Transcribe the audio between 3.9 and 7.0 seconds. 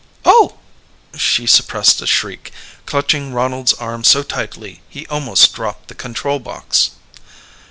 so tightly he almost dropped the control box.